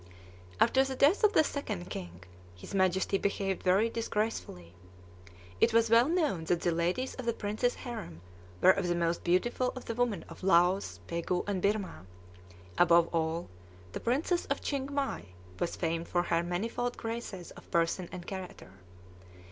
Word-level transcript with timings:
After 0.59 0.83
the 0.83 0.95
death 0.95 1.23
of 1.23 1.33
the 1.33 1.43
Second 1.43 1.91
King, 1.91 2.23
his 2.55 2.73
Majesty 2.73 3.19
behaved 3.19 3.61
very 3.61 3.87
disgracefully. 3.87 4.73
It 5.59 5.73
was 5.73 5.91
well 5.91 6.09
known 6.09 6.45
that 6.45 6.61
the 6.61 6.71
ladies 6.71 7.13
of 7.13 7.25
the 7.25 7.33
prince's 7.33 7.75
harem 7.75 8.21
were 8.61 8.71
of 8.71 8.87
the 8.87 8.95
most 8.95 9.23
beautiful 9.23 9.69
of 9.75 9.85
the 9.85 9.93
women 9.93 10.25
of 10.27 10.41
Laos, 10.41 10.99
Pegu, 11.05 11.43
and 11.45 11.61
Birmah; 11.61 12.07
above 12.79 13.09
all, 13.13 13.47
the 13.91 13.99
Princess 13.99 14.45
of 14.45 14.59
Chiengmai 14.59 15.21
was 15.59 15.75
famed 15.75 16.07
for 16.07 16.23
her 16.23 16.41
manifold 16.41 16.97
graces 16.97 17.51
of 17.51 17.69
person 17.69 18.09
and 18.11 18.25
character. 18.25 18.71